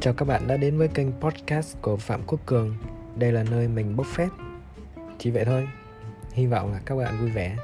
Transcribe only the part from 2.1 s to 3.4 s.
Quốc Cường. Đây